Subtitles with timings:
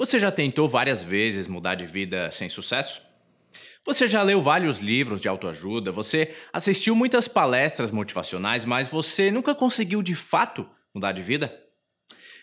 [0.00, 3.02] Você já tentou várias vezes mudar de vida sem sucesso?
[3.84, 9.54] Você já leu vários livros de autoajuda, você assistiu muitas palestras motivacionais, mas você nunca
[9.54, 11.54] conseguiu de fato mudar de vida?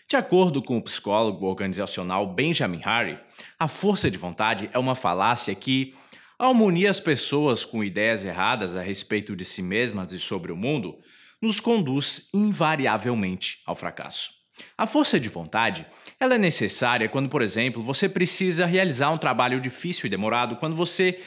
[0.08, 3.18] De acordo com o psicólogo organizacional Benjamin Harry,
[3.58, 5.96] a força de vontade é uma falácia que,
[6.38, 10.56] ao unir as pessoas com ideias erradas a respeito de si mesmas e sobre o
[10.56, 10.96] mundo,
[11.42, 14.38] nos conduz invariavelmente ao fracasso.
[14.76, 15.84] A força de vontade
[16.20, 20.74] ela é necessária quando, por exemplo, você precisa realizar um trabalho difícil e demorado, quando
[20.74, 21.20] você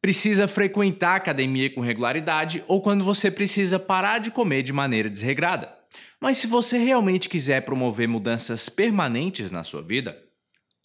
[0.00, 5.08] precisa frequentar a academia com regularidade ou quando você precisa parar de comer de maneira
[5.08, 5.74] desregrada.
[6.20, 10.16] Mas se você realmente quiser promover mudanças permanentes na sua vida,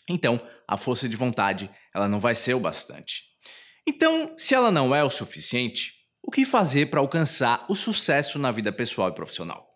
[0.10, 3.24] então a força de vontade ela não vai ser o bastante.
[3.86, 8.52] Então, se ela não é o suficiente, o que fazer para alcançar o sucesso na
[8.52, 9.71] vida pessoal e profissional?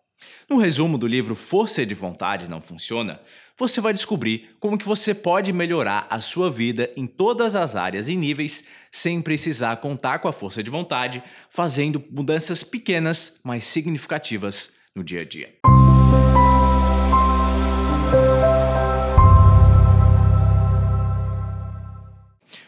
[0.48, 3.20] No resumo do livro Força de Vontade Não Funciona,
[3.58, 8.06] você vai descobrir como que você pode melhorar a sua vida em todas as áreas
[8.06, 14.76] e níveis sem precisar contar com a força de vontade, fazendo mudanças pequenas, mas significativas
[14.94, 15.52] no dia a dia.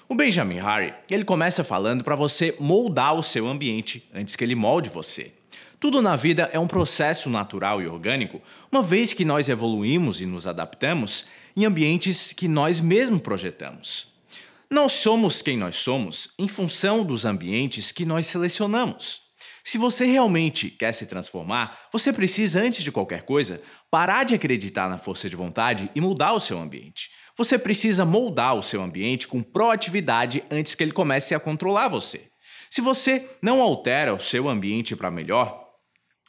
[0.09, 4.55] O Benjamin Harry, ele começa falando para você moldar o seu ambiente antes que ele
[4.55, 5.38] molde você.
[5.81, 10.27] Tudo na vida é um processo natural e orgânico, uma vez que nós evoluímos e
[10.27, 14.19] nos adaptamos em ambientes que nós mesmos projetamos.
[14.69, 19.29] Nós somos quem nós somos em função dos ambientes que nós selecionamos.
[19.63, 24.89] Se você realmente quer se transformar, você precisa, antes de qualquer coisa, parar de acreditar
[24.89, 27.11] na força de vontade e mudar o seu ambiente.
[27.37, 32.29] Você precisa moldar o seu ambiente com proatividade antes que ele comece a controlar você.
[32.69, 35.68] Se você não altera o seu ambiente para melhor,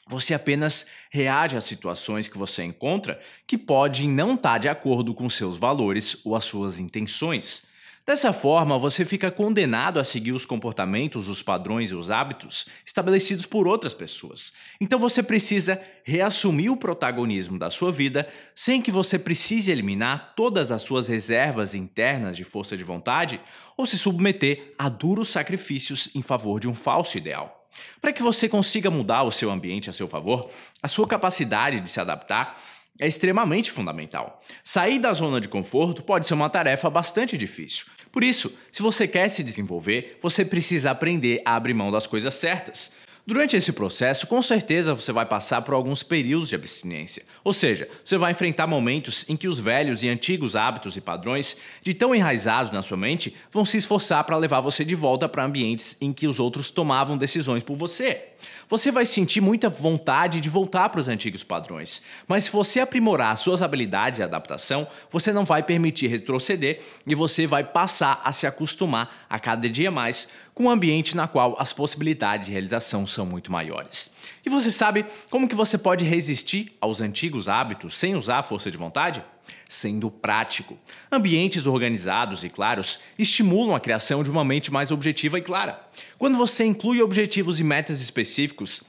[0.09, 5.29] você apenas reage às situações que você encontra que podem não estar de acordo com
[5.29, 7.69] seus valores ou as suas intenções.
[8.07, 13.45] Dessa forma, você fica condenado a seguir os comportamentos, os padrões e os hábitos estabelecidos
[13.45, 14.53] por outras pessoas.
[14.81, 20.71] Então você precisa reassumir o protagonismo da sua vida sem que você precise eliminar todas
[20.71, 23.39] as suas reservas internas de força de vontade
[23.77, 27.58] ou se submeter a duros sacrifícios em favor de um falso ideal.
[28.01, 30.49] Para que você consiga mudar o seu ambiente a seu favor,
[30.81, 32.61] a sua capacidade de se adaptar
[32.99, 34.41] é extremamente fundamental.
[34.63, 37.85] Sair da zona de conforto pode ser uma tarefa bastante difícil.
[38.11, 42.33] Por isso, se você quer se desenvolver, você precisa aprender a abrir mão das coisas
[42.35, 42.97] certas.
[43.29, 47.27] Durante esse processo, com certeza você vai passar por alguns períodos de abstinência.
[47.43, 51.57] Ou seja, você vai enfrentar momentos em que os velhos e antigos hábitos e padrões,
[51.83, 55.45] de tão enraizados na sua mente, vão se esforçar para levar você de volta para
[55.45, 58.28] ambientes em que os outros tomavam decisões por você.
[58.67, 63.37] Você vai sentir muita vontade de voltar para os antigos padrões, mas se você aprimorar
[63.37, 68.45] suas habilidades de adaptação, você não vai permitir retroceder e você vai passar a se
[68.45, 73.25] acostumar a cada dia mais com um ambiente na qual as possibilidades de realização são
[73.25, 74.17] muito maiores.
[74.45, 78.69] E você sabe como que você pode resistir aos antigos hábitos sem usar a força
[78.69, 79.23] de vontade?
[79.67, 80.77] Sendo prático.
[81.11, 85.79] Ambientes organizados e claros estimulam a criação de uma mente mais objetiva e clara.
[86.17, 88.83] Quando você inclui objetivos e metas específicos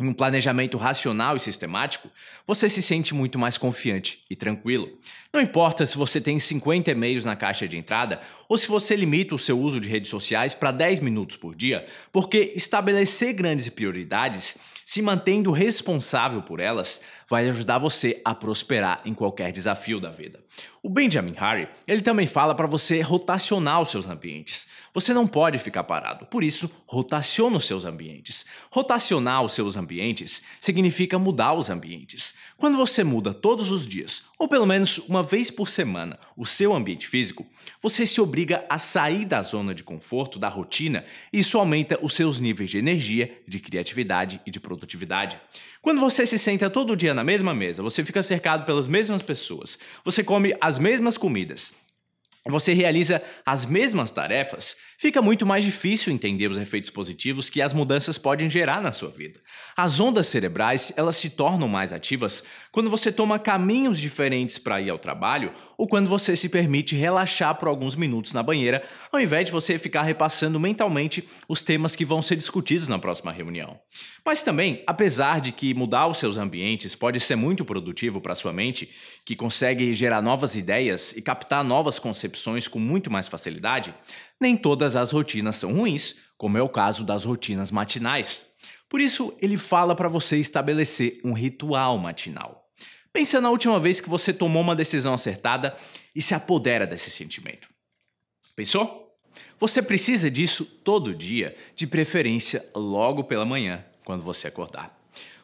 [0.00, 2.08] em um planejamento racional e sistemático,
[2.46, 4.88] você se sente muito mais confiante e tranquilo.
[5.32, 9.34] Não importa se você tem 50 e-mails na caixa de entrada ou se você limita
[9.34, 14.58] o seu uso de redes sociais para 10 minutos por dia, porque estabelecer grandes prioridades,
[14.84, 20.42] se mantendo responsável por elas, vai ajudar você a prosperar em qualquer desafio da vida.
[20.82, 24.68] O Benjamin Harry, ele também fala para você rotacionar os seus ambientes.
[24.94, 28.46] Você não pode ficar parado, por isso, rotaciona os seus ambientes.
[28.70, 32.38] Rotacionar os seus ambientes significa mudar os ambientes.
[32.56, 36.74] Quando você muda todos os dias, ou pelo menos uma vez por semana, o seu
[36.74, 37.46] ambiente físico,
[37.80, 42.14] você se obriga a sair da zona de conforto, da rotina, e isso aumenta os
[42.14, 45.38] seus níveis de energia, de criatividade e de produtividade.
[45.88, 49.78] Quando você se senta todo dia na mesma mesa, você fica cercado pelas mesmas pessoas,
[50.04, 51.76] você come as mesmas comidas,
[52.44, 57.72] você realiza as mesmas tarefas, fica muito mais difícil entender os efeitos positivos que as
[57.72, 59.40] mudanças podem gerar na sua vida.
[59.76, 64.90] As ondas cerebrais, elas se tornam mais ativas quando você toma caminhos diferentes para ir
[64.90, 69.46] ao trabalho ou quando você se permite relaxar por alguns minutos na banheira, ao invés
[69.46, 73.78] de você ficar repassando mentalmente os temas que vão ser discutidos na próxima reunião.
[74.24, 78.52] Mas também, apesar de que mudar os seus ambientes pode ser muito produtivo para sua
[78.52, 78.92] mente,
[79.24, 83.94] que consegue gerar novas ideias e captar novas concepções com muito mais facilidade,
[84.40, 88.52] nem todas as rotinas são ruins, como é o caso das rotinas matinais.
[88.88, 92.64] Por isso, ele fala para você estabelecer um ritual matinal.
[93.12, 95.76] Pensa na última vez que você tomou uma decisão acertada
[96.14, 97.68] e se apodera desse sentimento.
[98.54, 99.08] Pensou?
[99.58, 104.96] Você precisa disso todo dia, de preferência logo pela manhã, quando você acordar.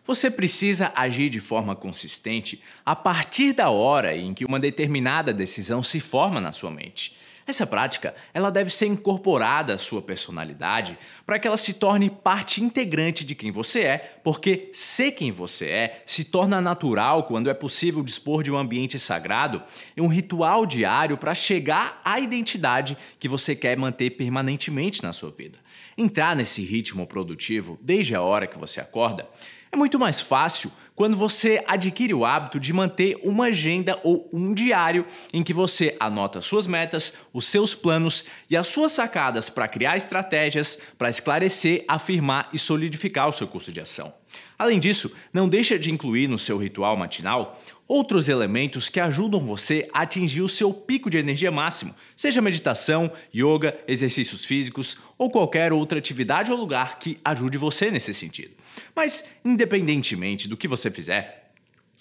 [0.04, 5.82] Você precisa agir de forma consistente a partir da hora em que uma determinada decisão
[5.82, 7.16] se forma na sua mente.
[7.46, 12.62] Essa prática, ela deve ser incorporada à sua personalidade para que ela se torne parte
[12.62, 17.54] integrante de quem você é, porque ser quem você é se torna natural quando é
[17.54, 19.62] possível dispor de um ambiente sagrado
[19.94, 25.30] e um ritual diário para chegar à identidade que você quer manter permanentemente na sua
[25.30, 25.58] vida.
[25.98, 29.28] Entrar nesse ritmo produtivo desde a hora que você acorda
[29.74, 34.54] é muito mais fácil quando você adquire o hábito de manter uma agenda ou um
[34.54, 39.66] diário em que você anota suas metas, os seus planos e as suas sacadas para
[39.66, 44.14] criar estratégias para esclarecer, afirmar e solidificar o seu curso de ação.
[44.56, 49.88] Além disso, não deixa de incluir no seu ritual matinal outros elementos que ajudam você
[49.92, 55.72] a atingir o seu pico de energia máximo, seja meditação, yoga, exercícios físicos ou qualquer
[55.72, 58.54] outra atividade ou lugar que ajude você nesse sentido.
[58.94, 61.43] Mas, independentemente do que você fizer,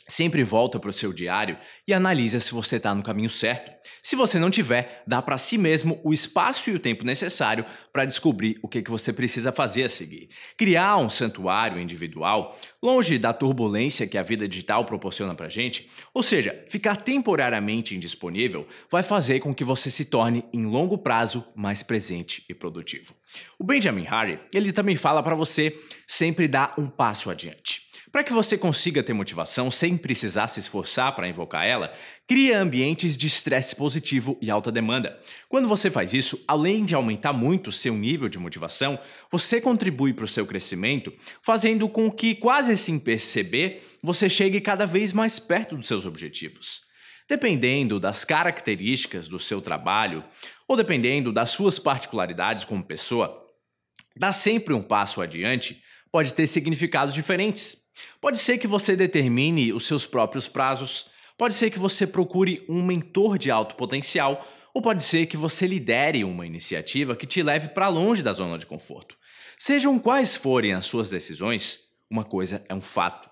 [0.07, 1.57] Sempre volta para o seu diário
[1.88, 3.72] e analisa se você está no caminho certo.
[4.01, 8.06] Se você não tiver, dá para si mesmo o espaço e o tempo necessário para
[8.06, 10.30] descobrir o que, que você precisa fazer a seguir.
[10.57, 16.22] Criar um santuário individual, longe da turbulência que a vida digital proporciona para gente, ou
[16.22, 21.81] seja, ficar temporariamente indisponível, vai fazer com que você se torne, em longo prazo, mais
[21.81, 23.16] presente e produtivo.
[23.57, 27.82] O Benjamin Harry, ele também fala para você sempre dar um passo adiante.
[28.13, 31.92] Para que você consiga ter motivação sem precisar se esforçar para invocar ela,
[32.27, 35.19] cria ambientes de estresse positivo e alta demanda.
[35.50, 39.00] Quando você faz isso, além de aumentar muito seu nível de motivação,
[39.31, 41.12] você contribui para o seu crescimento,
[41.42, 46.81] fazendo com que, quase sem perceber, você chegue cada vez mais perto dos seus objetivos.
[47.27, 50.24] Dependendo das características do seu trabalho
[50.68, 53.44] ou dependendo das suas particularidades como pessoa,
[54.15, 55.81] dar sempre um passo adiante
[56.12, 57.82] pode ter significados diferentes.
[58.19, 61.07] Pode ser que você determine os seus próprios prazos,
[61.38, 65.68] pode ser que você procure um mentor de alto potencial, ou pode ser que você
[65.68, 69.16] lidere uma iniciativa que te leve para longe da zona de conforto.
[69.57, 73.30] Sejam quais forem as suas decisões, uma coisa é um fato.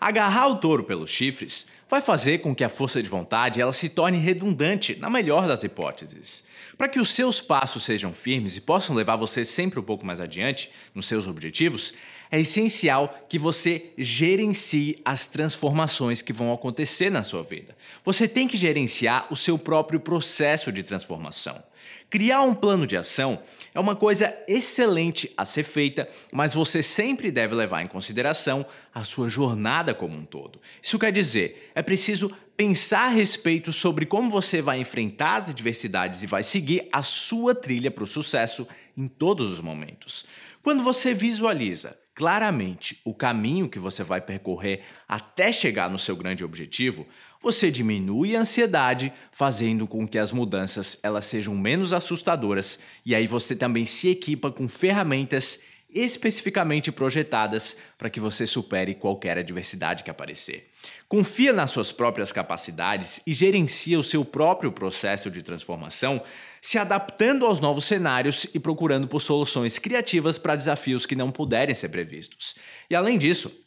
[0.00, 3.88] Agarrar o touro pelos chifres vai fazer com que a força de vontade ela se
[3.88, 6.46] torne redundante na melhor das hipóteses.
[6.76, 10.20] Para que os seus passos sejam firmes e possam levar você sempre um pouco mais
[10.20, 11.94] adiante nos seus objetivos,
[12.34, 17.76] é essencial que você gerencie as transformações que vão acontecer na sua vida.
[18.04, 21.62] Você tem que gerenciar o seu próprio processo de transformação.
[22.10, 23.40] Criar um plano de ação
[23.72, 29.04] é uma coisa excelente a ser feita, mas você sempre deve levar em consideração a
[29.04, 30.60] sua jornada como um todo.
[30.82, 36.20] Isso quer dizer, é preciso pensar a respeito sobre como você vai enfrentar as adversidades
[36.20, 38.66] e vai seguir a sua trilha para o sucesso
[38.96, 40.26] em todos os momentos.
[40.64, 46.44] Quando você visualiza claramente o caminho que você vai percorrer até chegar no seu grande
[46.44, 47.06] objetivo,
[47.42, 53.26] você diminui a ansiedade, fazendo com que as mudanças elas sejam menos assustadoras, e aí
[53.26, 60.10] você também se equipa com ferramentas especificamente projetadas para que você supere qualquer adversidade que
[60.10, 60.70] aparecer.
[61.08, 66.22] Confia nas suas próprias capacidades e gerencia o seu próprio processo de transformação,
[66.60, 71.74] se adaptando aos novos cenários e procurando por soluções criativas para desafios que não puderem
[71.74, 72.56] ser previstos.
[72.90, 73.64] E além disso,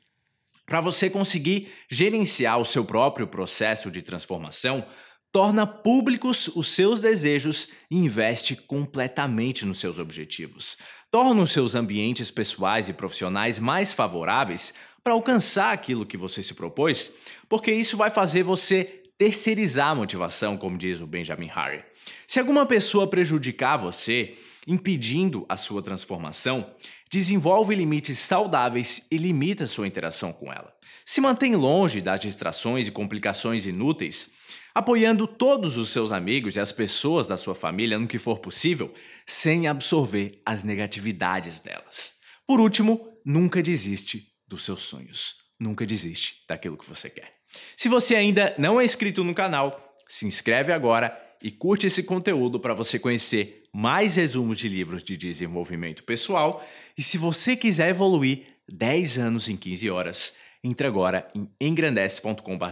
[0.66, 4.86] para você conseguir gerenciar o seu próprio processo de transformação,
[5.32, 10.78] torna públicos os seus desejos e investe completamente nos seus objetivos.
[11.10, 16.54] Torna os seus ambientes pessoais e profissionais mais favoráveis para alcançar aquilo que você se
[16.54, 17.16] propôs,
[17.48, 21.84] porque isso vai fazer você terceirizar a motivação, como diz o Benjamin Harry.
[22.28, 24.38] Se alguma pessoa prejudicar você,
[24.68, 26.70] impedindo a sua transformação,
[27.10, 30.74] desenvolve limites saudáveis e limita sua interação com ela.
[31.06, 34.34] Se mantém longe das distrações e complicações inúteis,
[34.78, 38.94] apoiando todos os seus amigos e as pessoas da sua família no que for possível,
[39.26, 42.20] sem absorver as negatividades delas.
[42.46, 45.38] Por último, nunca desiste dos seus sonhos.
[45.60, 47.34] Nunca desiste daquilo que você quer.
[47.76, 52.60] Se você ainda não é inscrito no canal, se inscreve agora e curte esse conteúdo
[52.60, 56.64] para você conhecer mais resumos de livros de desenvolvimento pessoal.
[56.96, 62.68] E se você quiser evoluir 10 anos em 15 horas, entre agora em engrandece.com.br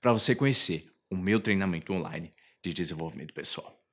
[0.00, 2.32] para você conhecer o meu treinamento online
[2.62, 3.83] de desenvolvimento pessoal.